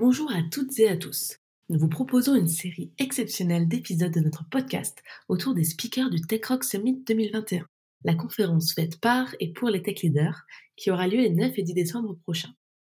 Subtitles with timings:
[0.00, 1.36] Bonjour à toutes et à tous.
[1.68, 6.40] Nous vous proposons une série exceptionnelle d'épisodes de notre podcast autour des speakers du Tech
[6.46, 7.66] Rock Summit 2021,
[8.04, 11.62] la conférence faite par et pour les tech leaders qui aura lieu les 9 et
[11.62, 12.54] 10 décembre prochains.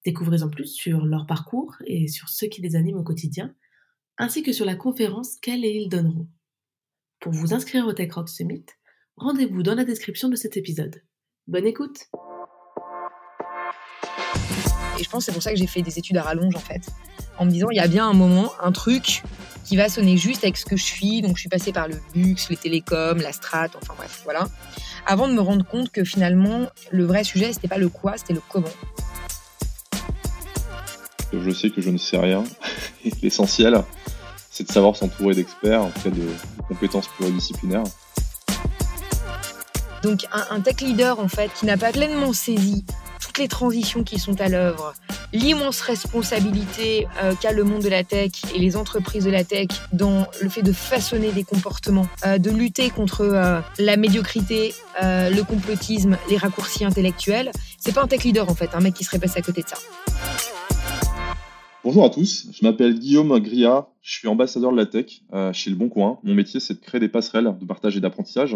[0.04, 3.54] Découvrez en plus sur leur parcours et sur ceux qui les animent au quotidien,
[4.18, 6.28] ainsi que sur la conférence qu'elles et ils donneront.
[7.18, 8.66] Pour vous inscrire au Tech Rock Summit,
[9.16, 11.02] rendez-vous dans la description de cet épisode.
[11.46, 12.10] Bonne écoute
[15.00, 16.60] Et je pense que c'est pour ça que j'ai fait des études à rallonge en
[16.60, 16.82] fait.
[17.38, 19.22] En me disant, il y a bien un moment, un truc
[19.64, 21.22] qui va sonner juste avec ce que je suis.
[21.22, 24.46] Donc je suis passée par le luxe, les télécoms, la strat, enfin bref, voilà.
[25.06, 28.34] Avant de me rendre compte que finalement, le vrai sujet, c'était pas le quoi, c'était
[28.34, 28.68] le comment.
[31.32, 32.44] Je sais que je ne sais rien.
[33.22, 33.82] L'essentiel,
[34.50, 36.34] c'est de savoir s'entourer d'experts, en fait de, de
[36.68, 37.84] compétences pluridisciplinaires.
[40.02, 42.84] Donc un, un, tech leader en fait qui n'a pas pleinement saisi
[43.40, 44.92] les transitions qui sont à l'œuvre,
[45.32, 49.68] l'immense responsabilité euh, qu'a le monde de la tech et les entreprises de la tech
[49.92, 55.42] dans le fait de façonner des comportements, euh, de lutter contre euh, la médiocrité, le
[55.42, 57.50] complotisme, les raccourcis intellectuels.
[57.78, 59.68] C'est pas un tech leader en fait, un mec qui serait passé à côté de
[59.68, 59.76] ça.
[61.82, 65.22] Bonjour à tous, je m'appelle Guillaume Gria, je suis ambassadeur de la tech
[65.54, 66.18] chez Le Bon Coin.
[66.24, 68.54] Mon métier c'est de créer des passerelles de partage et d'apprentissage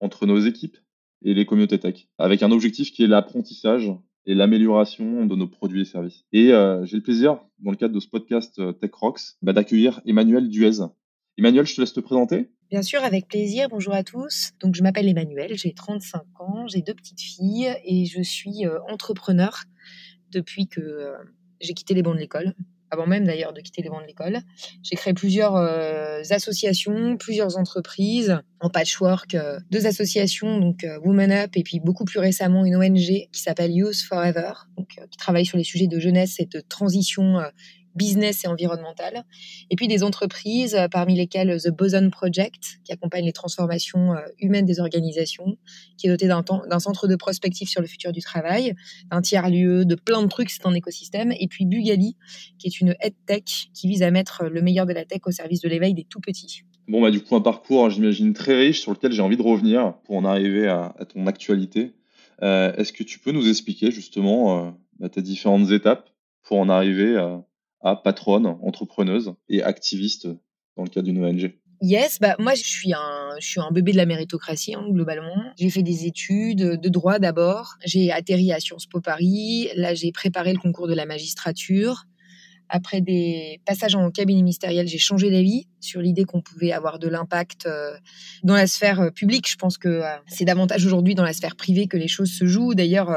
[0.00, 0.76] entre nos équipes
[1.22, 3.92] et les communautés tech, avec un objectif qui est l'apprentissage
[4.26, 6.24] et l'amélioration de nos produits et services.
[6.32, 9.52] Et euh, j'ai le plaisir, dans le cadre de ce podcast euh, Tech Rocks, bah,
[9.52, 10.84] d'accueillir Emmanuel Duez.
[11.38, 12.50] Emmanuel, je te laisse te présenter.
[12.70, 13.68] Bien sûr, avec plaisir.
[13.68, 14.50] Bonjour à tous.
[14.60, 18.78] Donc, je m'appelle Emmanuel, j'ai 35 ans, j'ai deux petites filles et je suis euh,
[18.90, 19.62] entrepreneur
[20.32, 21.12] depuis que
[21.60, 22.54] j'ai quitté les bancs de l'école
[22.96, 24.38] avant même d'ailleurs de quitter les bancs de l'école.
[24.82, 31.30] J'ai créé plusieurs euh, associations, plusieurs entreprises en patchwork, euh, deux associations, donc euh, Women
[31.30, 35.46] Up et puis beaucoup plus récemment une ONG qui s'appelle Youth Forever, donc, qui travaille
[35.46, 37.40] sur les sujets de jeunesse et de transition
[37.96, 39.24] business et environnemental,
[39.70, 44.20] et puis des entreprises euh, parmi lesquelles The Boson Project, qui accompagne les transformations euh,
[44.38, 45.56] humaines des organisations,
[45.98, 48.74] qui est doté d'un centre de prospective sur le futur du travail,
[49.10, 52.16] d'un tiers-lieu, de plein de trucs, c'est un écosystème, et puis Bugali,
[52.58, 52.94] qui est une
[53.26, 53.44] tech
[53.74, 56.20] qui vise à mettre le meilleur de la tech au service de l'éveil des tout
[56.20, 56.62] petits.
[56.88, 59.94] Bon, bah, du coup, un parcours, j'imagine, très riche sur lequel j'ai envie de revenir
[60.04, 61.92] pour en arriver à, ton actualité.
[62.42, 64.70] Euh, Est-ce que tu peux nous expliquer justement euh,
[65.00, 66.10] bah, tes différentes étapes
[66.42, 67.44] pour en arriver à,
[67.94, 70.26] patronne, entrepreneuse et activiste
[70.76, 73.92] dans le cadre d'une ONG Yes, bah moi je suis un je suis un bébé
[73.92, 75.34] de la méritocratie hein, globalement.
[75.58, 80.10] J'ai fait des études de droit d'abord, j'ai atterri à Sciences Po Paris, là j'ai
[80.10, 82.04] préparé le concours de la magistrature.
[82.68, 87.08] Après des passages en cabinet ministériel, j'ai changé d'avis sur l'idée qu'on pouvait avoir de
[87.08, 87.92] l'impact euh,
[88.42, 89.48] dans la sphère euh, publique.
[89.48, 92.44] Je pense que euh, c'est davantage aujourd'hui dans la sphère privée que les choses se
[92.44, 92.74] jouent.
[92.74, 93.16] D'ailleurs,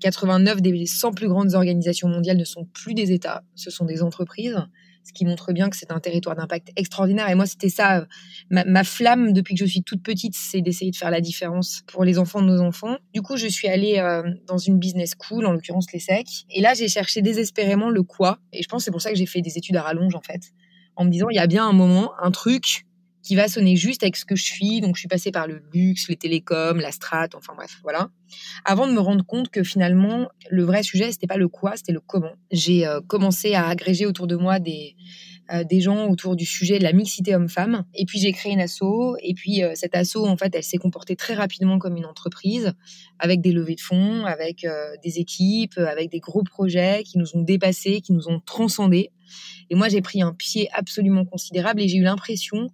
[0.00, 4.02] 89 des 100 plus grandes organisations mondiales ne sont plus des États, ce sont des
[4.02, 4.56] entreprises
[5.04, 7.28] ce qui montre bien que c'est un territoire d'impact extraordinaire.
[7.28, 8.06] Et moi, c'était ça,
[8.50, 12.04] ma, flamme depuis que je suis toute petite, c'est d'essayer de faire la différence pour
[12.04, 12.96] les enfants de nos enfants.
[13.12, 16.26] Du coup, je suis allée euh, dans une business school, en l'occurrence l'ESSEC.
[16.50, 18.38] Et là, j'ai cherché désespérément le quoi.
[18.52, 20.22] Et je pense que c'est pour ça que j'ai fait des études à rallonge, en
[20.22, 20.52] fait.
[20.96, 22.84] En me disant, il y a bien un moment, un truc
[23.22, 24.80] qui va sonner juste avec ce que je suis.
[24.80, 28.10] Donc, je suis passée par le luxe, les télécoms, la strat, enfin bref, voilà.
[28.64, 31.92] Avant de me rendre compte que finalement, le vrai sujet, c'était pas le quoi, c'était
[31.92, 32.32] le comment.
[32.50, 34.96] J'ai euh, commencé à agréger autour de moi des,
[35.52, 37.84] euh, des gens autour du sujet de la mixité homme-femme.
[37.94, 39.16] Et puis, j'ai créé une asso.
[39.22, 42.72] Et puis, euh, cette asso, en fait, elle s'est comportée très rapidement comme une entreprise,
[43.20, 44.66] avec des levées de fonds, avec
[45.04, 49.10] des équipes, avec des gros projets qui nous ont dépassés, qui nous ont transcendés.
[49.70, 52.68] Et moi, j'ai pris un pied absolument considérable et j'ai eu l'impression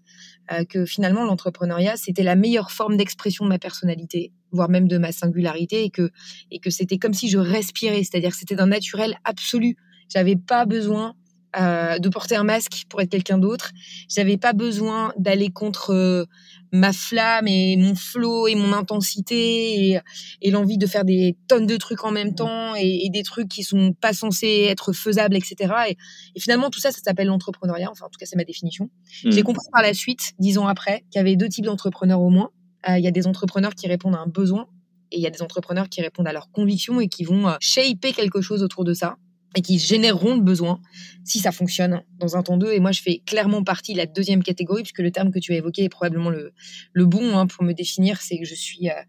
[0.53, 4.99] euh, que finalement l'entrepreneuriat c'était la meilleure forme d'expression de ma personnalité, voire même de
[4.99, 6.11] ma singularité, et que
[6.51, 9.77] et que c'était comme si je respirais, c'est-à-dire c'était d'un naturel absolu.
[10.09, 11.15] J'avais pas besoin
[11.57, 13.71] euh, de porter un masque pour être quelqu'un d'autre.
[14.09, 16.27] J'avais pas besoin d'aller contre euh,
[16.73, 20.01] ma flamme et mon flot et mon intensité et,
[20.43, 23.49] et l'envie de faire des tonnes de trucs en même temps et, et, des trucs
[23.49, 25.73] qui sont pas censés être faisables, etc.
[25.89, 25.97] Et,
[26.35, 27.91] et finalement, tout ça, ça s'appelle l'entrepreneuriat.
[27.91, 28.91] Enfin, en tout cas, c'est ma définition.
[29.25, 29.31] Mmh.
[29.31, 32.29] J'ai compris par la suite, dix ans après, qu'il y avait deux types d'entrepreneurs au
[32.29, 32.51] moins.
[32.91, 34.67] Euh, il y a des entrepreneurs qui répondent à un besoin
[35.13, 38.13] et il y a des entrepreneurs qui répondent à leurs convictions et qui vont shaper
[38.13, 39.17] quelque chose autour de ça
[39.57, 40.81] et qui généreront le besoin
[41.25, 42.73] si ça fonctionne dans un temps 2.
[42.73, 45.53] Et moi, je fais clairement partie de la deuxième catégorie, puisque le terme que tu
[45.53, 46.53] as évoqué est probablement le,
[46.93, 49.03] le bon hein, pour me définir, c'est que je suis euh,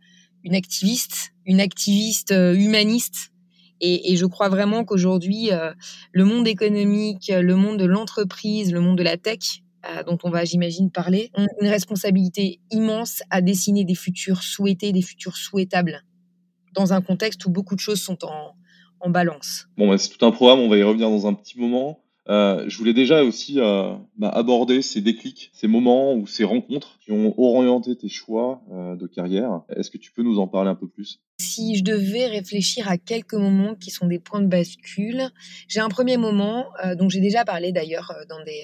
[0.44, 3.31] une activiste, une activiste euh, humaniste.
[3.81, 5.71] Et, je crois vraiment qu'aujourd'hui, euh,
[6.12, 9.63] le monde économique, le monde de l'entreprise, le monde de la tech,
[10.06, 15.01] dont on va, j'imagine, parler, ont une responsabilité immense à dessiner des futurs souhaités, des
[15.01, 16.03] futurs souhaitables,
[16.74, 18.53] dans un contexte où beaucoup de choses sont en
[19.01, 19.68] en balance.
[19.78, 22.00] Bon, bah, c'est tout un programme, on va y revenir dans un petit moment.
[22.30, 27.00] Euh, je voulais déjà aussi euh, bah, aborder ces déclics, ces moments ou ces rencontres
[27.04, 29.62] qui ont orienté tes choix euh, de carrière.
[29.75, 31.19] Est-ce que tu peux nous en parler un peu plus?
[31.40, 35.30] Si je devais réfléchir à quelques moments qui sont des points de bascule,
[35.68, 36.66] j'ai un premier moment
[36.98, 38.63] dont j'ai déjà parlé d'ailleurs dans des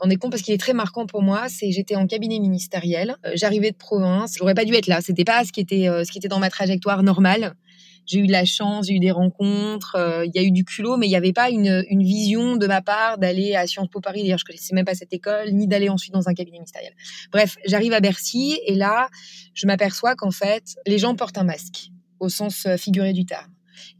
[0.00, 1.48] dans des comptes parce qu'il est très marquant pour moi.
[1.48, 5.00] C'est j'étais en cabinet ministériel, j'arrivais de province, j'aurais pas dû être là.
[5.00, 7.54] C'était pas ce qui était ce qui était dans ma trajectoire normale
[8.06, 10.64] j'ai eu de la chance, j'ai eu des rencontres, euh, il y a eu du
[10.64, 13.88] culot, mais il n'y avait pas une, une, vision de ma part d'aller à Sciences
[13.88, 14.22] Po Paris.
[14.22, 16.92] D'ailleurs, je connaissais même pas cette école, ni d'aller ensuite dans un cabinet ministériel.
[17.32, 19.08] Bref, j'arrive à Bercy et là,
[19.54, 23.50] je m'aperçois qu'en fait, les gens portent un masque au sens euh, figuré du terme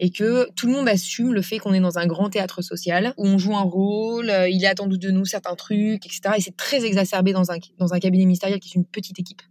[0.00, 3.14] et que tout le monde assume le fait qu'on est dans un grand théâtre social
[3.16, 6.34] où on joue un rôle, euh, il est attendu de nous certains trucs, etc.
[6.36, 9.42] Et c'est très exacerbé dans un, dans un cabinet ministériel qui est une petite équipe.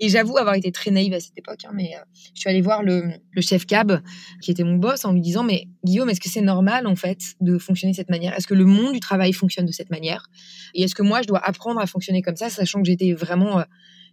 [0.00, 2.00] Et j'avoue avoir été très naïve à cette époque, hein, mais euh,
[2.34, 4.00] je suis allée voir le, chef cab,
[4.42, 7.18] qui était mon boss, en lui disant, mais Guillaume, est-ce que c'est normal, en fait,
[7.40, 8.34] de fonctionner de cette manière?
[8.34, 10.28] Est-ce que le monde du travail fonctionne de cette manière?
[10.74, 13.60] Et est-ce que moi, je dois apprendre à fonctionner comme ça, sachant que j'étais vraiment...
[13.60, 13.64] Euh,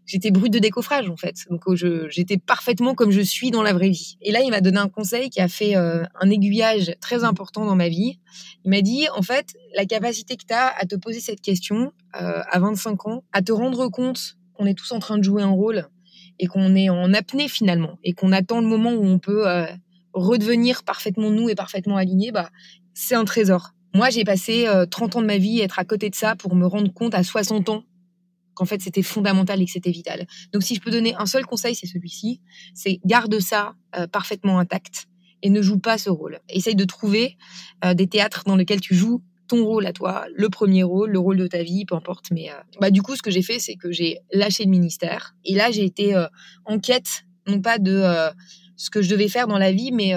[0.08, 1.48] j'étais brute de décoffrage en fait?
[1.50, 4.18] Donc euh, j'étais parfaitement comme je suis dans la vraie vie.
[4.22, 7.76] Et là, il m'a donné un conseil qui a fait un aiguillage très important dans
[7.76, 8.20] ma vie.
[8.66, 11.92] Il m'a dit en fait, la capacité que tu as à te poser cette question
[12.14, 15.50] à 25 ans, à te rendre compte qu'on est tous en train de jouer un
[15.50, 15.88] rôle
[16.40, 19.68] et qu'on est en apnée finalement et qu'on attend le moment où on peut euh,
[20.14, 22.50] redevenir parfaitement nous et parfaitement aligné, bah,
[22.94, 23.72] c'est un trésor.
[23.94, 26.36] Moi, j'ai passé 30 euh, ans de ma vie à être à côté de ça
[26.36, 27.84] pour me rendre compte à 60 ans
[28.54, 30.28] qu'en fait c'était fondamental et que c'était vital.
[30.54, 32.42] Donc si je peux donner un seul conseil, c'est celui-ci,
[32.74, 35.08] c'est garde ça euh, parfaitement intact
[35.42, 36.40] et ne joue pas ce rôle.
[36.48, 37.38] Essaye de trouver
[37.94, 41.38] des théâtres dans lesquels tu joues ton rôle à toi, le premier rôle, le rôle
[41.38, 42.32] de ta vie, peu importe.
[42.32, 45.36] Mais euh, bah, du coup, ce que j'ai fait, c'est que j'ai lâché le ministère.
[45.44, 46.28] Et là, j'ai été euh,
[46.66, 48.30] en quête, non pas de euh,
[48.76, 50.14] ce que je devais faire dans la vie, mais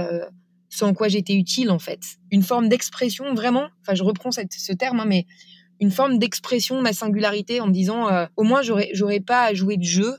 [0.68, 2.00] ce en quoi j'étais utile, en fait.
[2.32, 5.26] Une forme d'expression, vraiment, enfin, je reprends ce terme, hein, mais
[5.80, 9.76] une forme d'expression de ma singularité en me disant, au moins, j'aurais, pas à jouer
[9.76, 10.16] de jeu,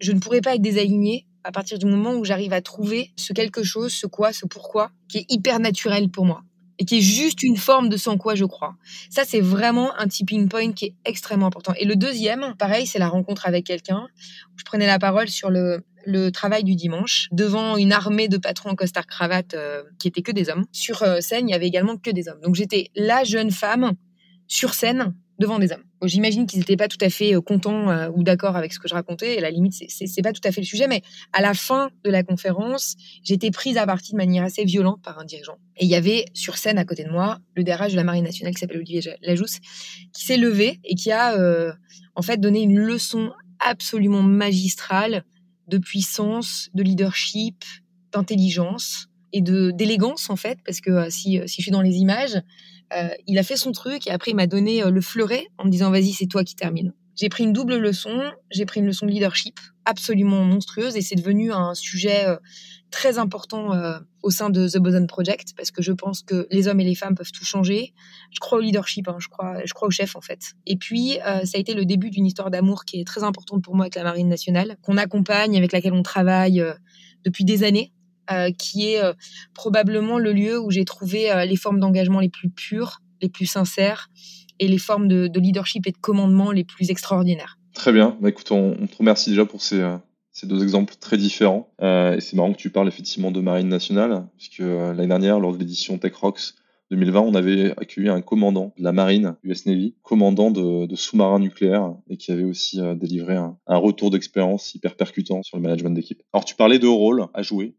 [0.00, 3.32] je ne pourrais pas être désaligné à partir du moment où j'arrive à trouver ce
[3.32, 6.44] quelque chose, ce quoi, ce pourquoi, qui est hyper naturel pour moi
[6.78, 8.74] et qui est juste une forme de sans quoi je crois.
[9.10, 11.72] Ça, c'est vraiment un tipping point qui est extrêmement important.
[11.78, 14.08] Et le deuxième, pareil, c'est la rencontre avec quelqu'un.
[14.56, 15.82] Je prenais la parole sur le,
[16.32, 20.32] travail du dimanche devant une armée de patrons en costard cravate euh, qui étaient que
[20.32, 20.66] des hommes.
[20.70, 22.40] Sur euh, scène, il y avait également que des hommes.
[22.42, 23.92] Donc j'étais la jeune femme
[24.46, 25.82] sur scène devant des hommes.
[26.02, 28.88] J'imagine qu'ils n'étaient pas tout à fait euh, contents euh, ou d'accord avec ce que
[28.88, 29.34] je racontais.
[29.34, 30.86] Et à la limite, c'est pas tout à fait le sujet.
[30.86, 31.02] Mais
[31.32, 35.18] à la fin de la conférence, j'étais prise à partie de manière assez violente par
[35.18, 35.58] un dirigeant.
[35.76, 38.24] Et il y avait sur scène à côté de moi le DRH de la Marine
[38.24, 39.58] nationale qui s'appelle Olivier Lajousse,
[40.12, 41.72] qui s'est levé et qui a euh,
[42.14, 45.24] en fait donné une leçon absolument magistrale
[45.68, 47.64] de puissance, de leadership,
[48.12, 52.40] d'intelligence et d'élégance en fait, parce que si, je suis dans les images,
[53.26, 55.70] il a fait son truc et après il m'a donné euh, le fleuret en me
[55.70, 56.92] disant vas-y c'est toi qui termine.
[57.16, 61.14] J'ai pris une double leçon, j'ai pris une leçon de leadership absolument monstrueuse et c'est
[61.14, 62.36] devenu un sujet euh,
[62.90, 63.70] très important
[64.22, 66.94] au sein de The Boson Project parce que je pense que les hommes et les
[66.94, 67.92] femmes peuvent tout changer.
[68.30, 70.52] Je crois au leadership, hein, je crois au chef en fait.
[70.66, 73.74] Et puis ça a été le début d'une histoire d'amour qui est très importante pour
[73.74, 76.64] moi avec la Marine nationale, qu'on accompagne, avec laquelle on travaille
[77.24, 77.92] depuis des années.
[78.30, 79.12] Euh, qui est euh,
[79.52, 83.44] probablement le lieu où j'ai trouvé euh, les formes d'engagement les plus pures, les plus
[83.44, 84.08] sincères
[84.60, 87.58] et les formes de, leadership et de commandement les plus extraordinaires.
[87.74, 88.16] Très bien.
[88.22, 89.82] Bah, écoute, on, te remercie déjà pour ces,
[90.44, 91.68] deux exemples très différents.
[91.82, 95.58] et c'est marrant que tu parles effectivement de Marine nationale, puisque l'année dernière, lors de
[95.58, 96.54] l'édition Tech Rocks
[96.92, 101.92] 2020, on avait accueilli un commandant de la marine US Navy, commandant de, sous-marins nucléaires,
[102.08, 106.22] et qui avait aussi délivré un, un retour d'expérience hyper percutant sur le management d'équipe.
[106.32, 107.74] Alors tu parlais de rôle à jouer.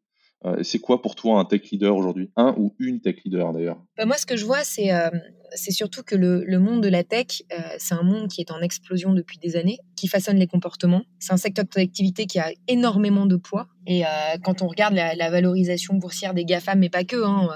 [0.46, 2.30] Euh, c'est quoi pour toi un tech leader aujourd'hui?
[2.36, 3.78] Un ou une tech leader d'ailleurs?
[3.98, 5.10] Bah Moi, ce que je vois, c'est euh,
[5.56, 9.14] surtout que le, monde de la tech, euh, c'est un monde qui est en explosion
[9.14, 11.04] depuis des années, qui façonne les comportements.
[11.20, 13.68] C'est un secteur d'activité qui a énormément de poids.
[13.88, 14.04] Et
[14.44, 17.50] quand on regarde la, valorisation boursière des GAFA, mais pas que, hein,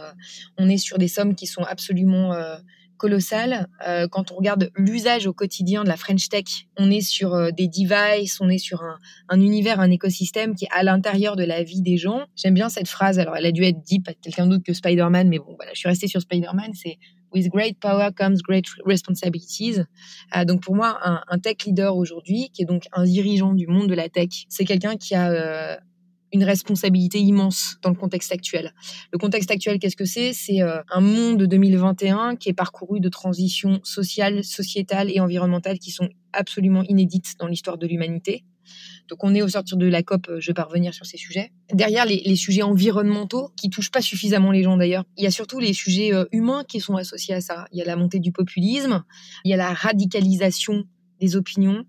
[0.57, 2.33] on est sur des sommes qui sont absolument.
[3.87, 6.45] Euh, quand on regarde l'usage au quotidien de la French Tech,
[6.77, 8.83] on est sur euh, des devices, on est sur
[9.29, 12.25] un, univers, un écosystème qui est à l'intérieur de la vie des gens.
[12.35, 13.19] J'aime bien cette phrase.
[13.19, 15.79] Alors, elle a dû être dite par quelqu'un d'autre que Spider-Man, mais bon, voilà, je
[15.79, 16.71] suis restée sur Spider-Man.
[16.73, 16.97] C'est
[17.31, 19.81] With great power comes great responsibilities.
[20.35, 23.87] Euh, donc pour moi, un, tech leader aujourd'hui, qui est donc un dirigeant du monde
[23.87, 25.79] de la tech, c'est quelqu'un qui a
[26.31, 28.73] une responsabilité immense dans le contexte actuel.
[29.11, 30.33] Le contexte actuel, qu'est-ce que c'est?
[30.33, 35.91] C'est euh, un monde 2021 qui est parcouru de transitions sociales, sociétales et environnementales qui
[35.91, 38.43] sont absolument inédites dans l'histoire de l'humanité.
[39.07, 41.51] Donc on est au sortir de la COP, je vais pas revenir sur ces sujets.
[41.73, 45.31] Derrière les, les sujets environnementaux, qui touchent pas suffisamment les gens d'ailleurs, il y a
[45.31, 47.65] surtout les sujets humains qui sont associés à ça.
[47.71, 49.03] Il y a la montée du populisme,
[49.43, 50.83] il y a la radicalisation
[51.19, 51.83] des opinions,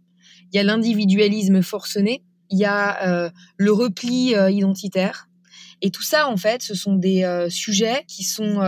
[0.52, 5.28] il y a l'individualisme forcené, il y a euh, le repli euh, identitaire.
[5.82, 8.60] Et tout ça, en fait, ce sont des euh, sujets qui sont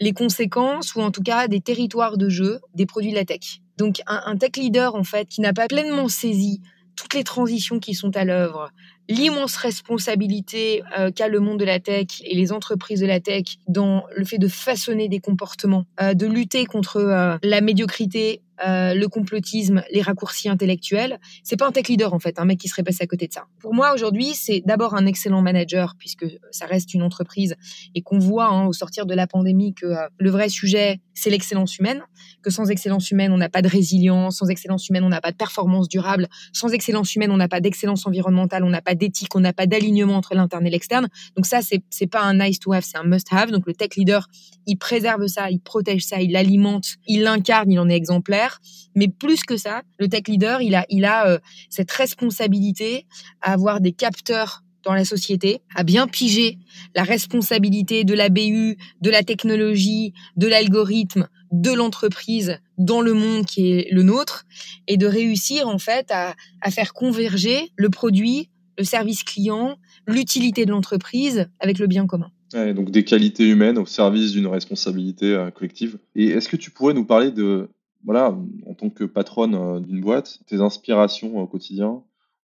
[0.00, 3.60] les conséquences, ou en tout cas des territoires de jeu des produits de la tech.
[3.76, 6.60] Donc un, tech leader, en fait, qui n'a pas pleinement saisi
[6.96, 8.70] toutes les transitions qui sont à l'œuvre,
[9.08, 10.82] l'immense responsabilité
[11.14, 14.38] qu'a le monde de la tech et les entreprises de la tech dans le fait
[14.38, 21.18] de façonner des comportements, de lutter contre la médiocrité, le complotisme, les raccourcis intellectuels.
[21.42, 23.32] C'est pas un tech leader en fait, un mec qui serait passé à côté de
[23.32, 23.44] ça.
[23.60, 27.54] Pour moi aujourd'hui, c'est d'abord un excellent manager puisque ça reste une entreprise
[27.94, 31.78] et qu'on voit hein, au sortir de la pandémie que le vrai sujet c'est l'excellence
[31.78, 32.02] humaine,
[32.42, 35.32] que sans excellence humaine on n'a pas de résilience, sans excellence humaine on n'a pas
[35.32, 39.34] de performance durable, sans excellence humaine on n'a pas d'excellence environnementale, on n'a pas d'éthique,
[39.34, 41.08] on n'a pas d'alignement entre l'interne et l'externe.
[41.36, 43.50] Donc ça, c'est c'est pas un nice to have, c'est un must have.
[43.50, 44.28] Donc le tech leader,
[44.66, 48.47] il préserve ça, il protège ça, il l'alimente, il l'incarne, il en est exemplaire.
[48.94, 51.38] Mais plus que ça, le tech leader, il a il a euh,
[51.70, 53.06] cette responsabilité
[53.40, 56.58] à avoir des capteurs dans la société, à bien piger
[56.94, 63.44] la responsabilité de la BU, de la technologie, de l'algorithme, de l'entreprise dans le monde
[63.44, 64.44] qui est le nôtre,
[64.86, 66.34] et de réussir en fait à,
[66.70, 69.76] faire converger le produit, le service client,
[70.06, 72.30] l'utilité de l'entreprise avec le bien commun.
[72.52, 75.98] donc des qualités humaines au service d'une responsabilité euh, collective.
[76.14, 77.68] Et est-ce que tu pourrais nous parler de,
[78.04, 78.36] voilà,
[78.66, 82.02] en tant que patronne euh, d'une boîte, tes inspirations au quotidien,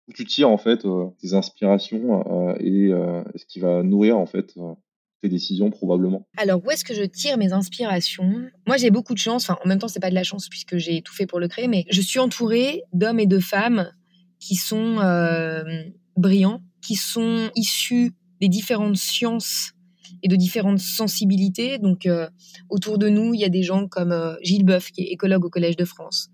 [0.07, 2.91] où tu tires en fait euh, tes inspirations et
[3.35, 4.55] ce qui va nourrir en fait
[5.21, 6.27] tes décisions probablement.
[6.37, 8.49] Alors où est-ce que je tire mes inspirations?
[8.65, 10.77] Moi j'ai beaucoup de chance, enfin en même temps c'est pas de la chance puisque
[10.77, 13.91] j'ai tout fait pour le créer, mais je suis entourée d'hommes et de femmes
[14.39, 14.95] qui sont
[16.17, 19.73] brillants, qui sont issus des différentes sciences
[20.23, 21.77] et de différentes sensibilités.
[21.77, 22.27] Donc, euh,
[22.69, 25.45] autour de nous, il y a des gens comme euh, Gilles Boeuf, qui est écologue
[25.45, 26.29] au Collège de France,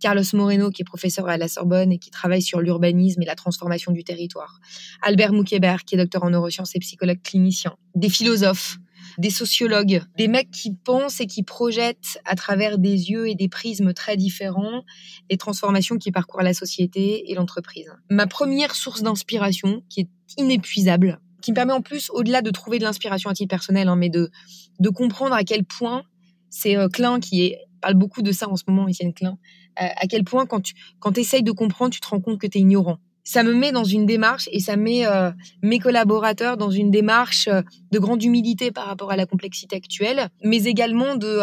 [0.00, 3.34] Carlos Moreno, qui est professeur à la Sorbonne et qui travaille sur l'urbanisme et la
[3.34, 4.60] transformation du territoire,
[5.02, 8.78] Albert Moukébert, qui est docteur en neurosciences et psychologue clinicien, des philosophes,
[9.16, 13.48] des sociologues, des mecs qui pensent et qui projettent à travers des yeux et des
[13.48, 14.84] prismes très différents
[15.30, 17.90] les transformations qui parcourent la société et l'entreprise.
[18.10, 22.78] Ma première source d'inspiration, qui est inépuisable, qui me permet en plus, au-delà de trouver
[22.78, 24.30] de l'inspiration à titre personnel, hein, mais de,
[24.80, 26.02] de comprendre à quel point
[26.50, 29.38] c'est euh, Klein qui parle beaucoup de ça en ce moment, Étienne Klein,
[29.80, 32.46] euh, à quel point quand tu quand essayes de comprendre, tu te rends compte que
[32.46, 35.30] tu es ignorant ça me met dans une démarche et ça met euh,
[35.62, 37.60] mes collaborateurs dans une démarche euh,
[37.92, 41.42] de grande humilité par rapport à la complexité actuelle, mais également de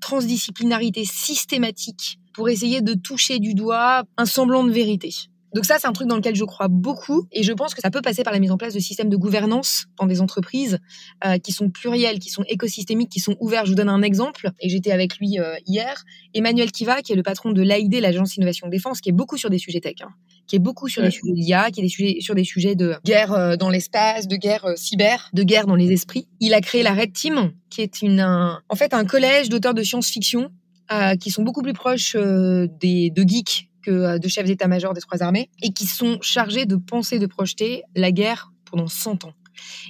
[0.00, 5.10] transdisciplinarité systématique pour essayer de toucher du doigt un semblant de vérité.
[5.54, 7.90] Donc ça, c'est un truc dans lequel je crois beaucoup et je pense que ça
[7.90, 10.78] peut passer par la mise en place de systèmes de gouvernance dans des entreprises
[11.24, 13.64] euh, qui sont pluriels, qui sont écosystémiques, qui sont ouverts.
[13.64, 16.04] Je vous donne un exemple et j'étais avec lui euh, hier.
[16.34, 19.50] Emmanuel Kiva, qui est le patron de l'AID, l'Agence Innovation Défense, qui est beaucoup sur
[19.50, 20.10] des sujets tech, hein,
[20.46, 22.94] qui est beaucoup sur des sujets d'IA, qui est des sujets, sur des sujets de
[23.04, 26.28] guerre euh, dans l'espace, de guerre cyber, de guerre dans les esprits.
[26.38, 29.82] Il a créé la Red Team, qui est une, en fait un collège d'auteurs de
[29.82, 30.50] science-fiction
[31.20, 35.50] qui sont beaucoup plus proches des, de geeks euh, de chefs d'état-major des trois armées,
[35.62, 39.32] et qui sont chargés de penser, de projeter la guerre pendant 100 ans.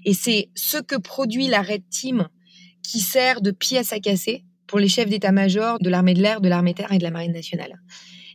[0.04, 2.28] Et c'est ce que produit la Red Team
[2.82, 6.48] qui sert de pièce à casser pour les chefs d'état-major de l'armée de l'air, de
[6.48, 7.80] l'armée terre et de la marine nationale.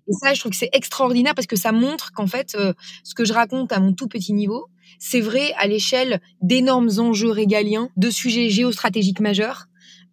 [0.07, 3.15] Et ça, je trouve que c'est extraordinaire parce que ça montre qu'en fait, euh, ce
[3.15, 4.67] que je raconte à mon tout petit niveau,
[5.00, 9.65] c'est vrai à l'échelle d'énormes enjeux régaliens, de sujets géostratégiques majeurs,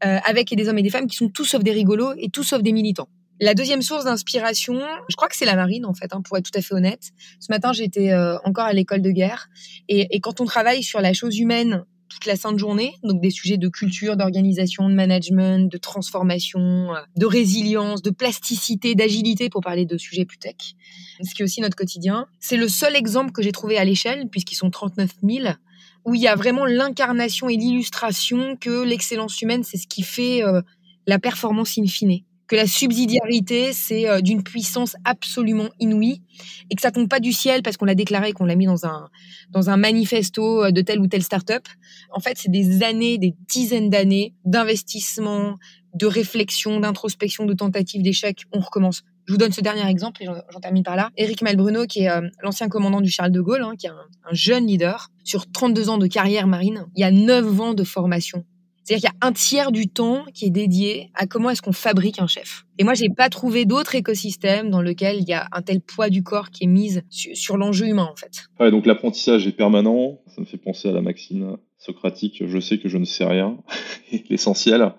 [0.04, 2.42] euh, avec des hommes et des femmes qui sont tous sauf des rigolos et tous
[2.42, 3.08] sauf des militants.
[3.42, 6.48] La deuxième source d'inspiration, je crois que c'est la marine en fait, hein, pour être
[6.48, 7.10] tout à fait honnête.
[7.40, 9.48] Ce matin, j'étais euh, encore à l'école de guerre
[9.88, 13.56] et, quand on travaille sur la chose humaine toute la sainte journée, donc des sujets
[13.56, 19.86] de culture, d'organisation, de management, de transformation, euh, de résilience, de plasticité, d'agilité, pour parler
[19.86, 20.76] de sujets plus tech,
[21.20, 22.28] ce qui est aussi notre quotidien.
[22.38, 25.48] C'est le seul exemple que j'ai trouvé à l'échelle, puisqu'ils sont 39 000,
[26.04, 30.44] où il y a vraiment l'incarnation et l'illustration que l'excellence humaine, c'est ce qui fait
[30.44, 30.62] euh,
[31.08, 32.22] la performance in fine
[32.52, 36.20] que la subsidiarité, c'est euh, d'une puissance absolument inouïe
[36.68, 38.84] et que ça tombe pas du ciel parce qu'on l'a déclaré, qu'on l'a mis dans
[38.84, 39.08] un,
[39.48, 41.66] dans un manifesto euh, de telle ou telle start-up.
[42.10, 45.56] En fait, c'est des années, des dizaines d'années d'investissement,
[45.94, 48.42] de réflexion, d'introspection, de tentative d'échec.
[48.52, 49.02] On recommence.
[49.24, 51.08] Je vous donne ce dernier exemple et j'en termine par là.
[51.16, 54.06] Éric Malbruno, qui est euh, l'ancien commandant du Charles de Gaulle, hein, qui est un,
[54.30, 57.82] un, jeune leader, sur 32 ans de carrière marine, il y a 9 ans de
[57.82, 58.44] formation
[58.82, 61.72] C'est-à-dire qu'il y a un tiers du temps qui est dédié à comment est-ce qu'on
[61.72, 62.64] fabrique un chef.
[62.78, 66.10] Et moi, j'ai pas trouvé d'autre écosystème dans lequel il y a un tel poids
[66.10, 68.48] du corps qui est mis sur, l'enjeu humain, en fait.
[68.58, 70.20] Ouais, donc l'apprentissage est permanent.
[70.26, 72.42] Ça me fait penser à la maxime socratique.
[72.46, 73.58] Je sais que je ne sais rien.
[74.30, 74.92] L'essentiel,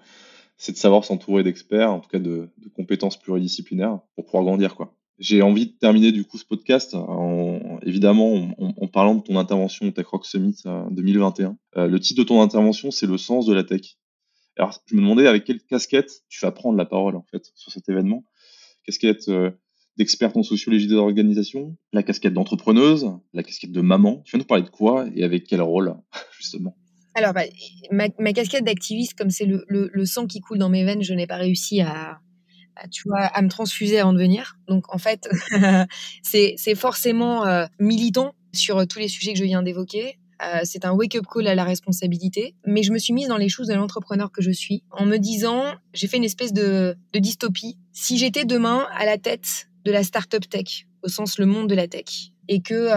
[0.58, 4.76] c'est de savoir s'entourer d'experts, en tout cas de, de, compétences pluridisciplinaires pour pouvoir grandir,
[4.76, 4.96] quoi.
[5.24, 9.86] J'ai envie de terminer du coup ce podcast en, évidemment en, parlant de ton intervention
[9.88, 10.58] au Summit
[10.92, 11.48] 2021.
[11.78, 13.96] Euh, euh, le titre de ton intervention, c'est le sens de la tech.
[14.58, 17.72] Alors, je me demandais avec quelle casquette tu vas prendre la parole en fait sur
[17.72, 18.26] cet événement.
[18.84, 19.52] Casquette euh,
[19.96, 24.24] d'experte en sociologie des organisations, la casquette d'entrepreneuse, la casquette de maman.
[24.26, 25.96] Tu vas nous parler de quoi et avec quel rôle
[26.38, 26.76] justement?
[27.16, 27.44] Alors, bah,
[27.92, 31.38] ma, casquette d'activiste, comme c'est le, sang qui coule dans mes veines, je n'ai pas
[31.38, 32.20] réussi à,
[32.92, 34.58] tu vois, à me transfuser avant de venir.
[34.68, 35.30] Donc en fait,
[36.24, 40.18] c'est forcément euh, militant sur euh, tous les sujets que je viens d'évoquer.
[40.42, 42.56] Euh, c'est un wake-up call à la responsabilité.
[42.66, 45.18] Mais je me suis mise dans les choses de l'entrepreneur que je suis en me
[45.18, 45.64] disant,
[45.94, 47.78] j'ai fait une espèce de, de dystopie.
[47.92, 51.76] Si j'étais demain à la tête de la startup tech, au sens le monde de
[51.76, 52.90] la tech, et que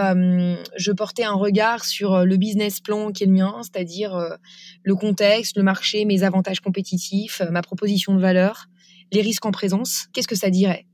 [0.75, 4.37] je portais un regard sur le business plan qui est le mien, c'est-à-dire
[4.83, 8.67] le contexte, le marché, mes avantages compétitifs, ma proposition de valeur,
[9.11, 10.85] les risques en présence, qu'est-ce que ça dirait?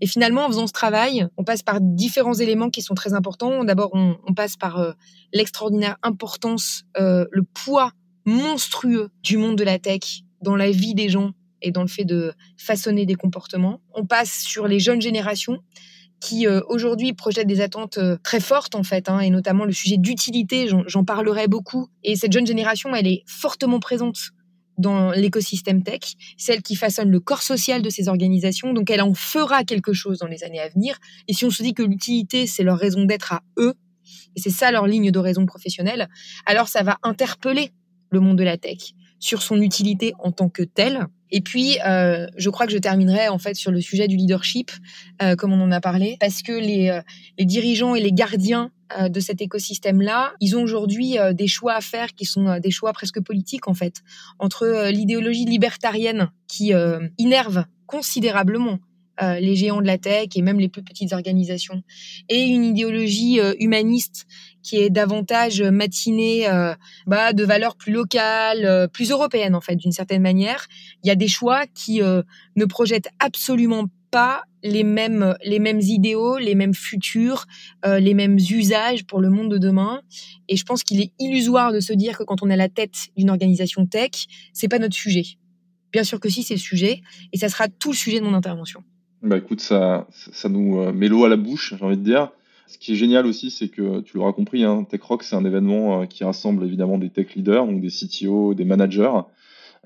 [0.00, 3.64] Et finalement, en faisant ce travail, on passe par différents éléments qui sont très importants.
[3.64, 4.92] D'abord, on, passe par euh,
[5.32, 7.92] l'extraordinaire importance, euh, le poids
[8.24, 11.32] monstrueux du monde de la tech dans la vie des gens
[11.62, 13.80] et dans le fait de façonner des comportements.
[13.94, 15.58] On passe sur les jeunes générations
[16.20, 19.96] qui euh, aujourd'hui projettent des attentes très fortes en fait, hein, et notamment le sujet
[19.96, 21.88] d'utilité, j'en parlerai beaucoup.
[22.04, 24.32] Et cette jeune génération, elle est fortement présente
[24.78, 28.72] dans l'écosystème tech, celle qui façonne le corps social de ces organisations.
[28.72, 30.98] Donc, elle en fera quelque chose dans les années à venir.
[31.26, 33.74] Et si on se dit que l'utilité, c'est leur raison d'être à eux,
[34.36, 36.08] et c'est ça leur ligne de raison professionnelle,
[36.46, 37.72] alors ça va interpeller
[38.10, 41.06] le monde de la tech sur son utilité en tant que telle.
[41.30, 44.70] Et puis, euh, je crois que je terminerai en fait sur le sujet du leadership,
[45.22, 47.02] euh, comme on en a parlé, parce que les, euh,
[47.38, 52.14] les dirigeants et les gardiens de cet écosystème-là, ils ont aujourd'hui des choix à faire
[52.14, 53.96] qui sont des choix presque politiques en fait,
[54.38, 56.72] entre l'idéologie libertarienne qui
[57.18, 58.78] innerve considérablement
[59.20, 61.82] les géants de la tech et même les plus petites organisations,
[62.30, 64.26] et une idéologie humaniste
[64.68, 66.46] qui est davantage matinée
[67.06, 70.66] bah, de valeurs plus locales, plus européennes en fait d'une certaine manière.
[71.02, 76.38] Il y a des choix qui ne projettent absolument pas les mêmes, les mêmes idéaux,
[76.38, 77.46] les mêmes futurs,
[77.84, 80.02] euh, les mêmes usages pour le monde de demain.
[80.48, 82.68] Et je pense qu'il est illusoire de se dire que quand on est à la
[82.68, 85.24] tête d'une organisation tech, c'est pas notre sujet.
[85.92, 87.00] Bien sûr que si, c'est le sujet,
[87.32, 88.82] et ça sera tout le sujet de mon intervention.
[89.22, 92.30] Bah écoute, ça, ça nous euh, met l'eau à la bouche, j'ai envie de dire.
[92.68, 95.44] Ce qui est génial aussi, c'est que tu l'auras compris, hein, Tech Rock, c'est un
[95.46, 99.20] événement euh, qui rassemble évidemment des tech leaders, donc des CTO, des managers,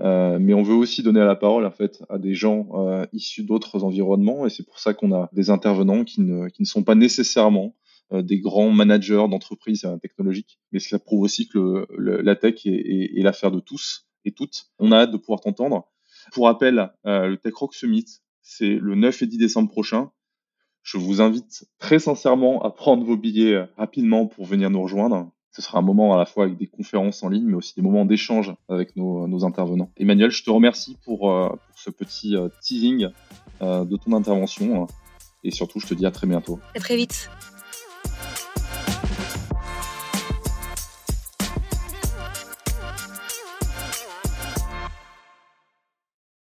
[0.00, 3.44] euh, mais on veut aussi donner la parole en fait à des gens euh, issus
[3.44, 7.76] d'autres environnements et c'est pour ça qu'on a des intervenants qui ne, sont pas nécessairement
[8.10, 13.22] des grands managers d'entreprises technologiques, mais cela prouve aussi que la tech est, est, est
[13.22, 14.66] l'affaire de tous et toutes.
[14.78, 15.88] On a hâte de pouvoir t'entendre.
[16.32, 18.04] Pour rappel, le Tech Rock Summit,
[18.42, 20.10] c'est le 9 et 10 décembre prochain.
[20.82, 25.60] Je vous invite très sincèrement à prendre vos billets rapidement pour venir nous rejoindre ce
[25.60, 28.06] sera un moment à la fois avec des conférences en ligne, mais aussi des moments
[28.06, 29.90] d'échange avec nos, intervenants.
[29.98, 33.08] Emmanuel, je te remercie pour, euh, ce petit euh, teasing
[33.60, 34.86] euh, de ton intervention.
[35.44, 36.58] et surtout, je te dis à très bientôt.
[36.74, 37.28] À très vite.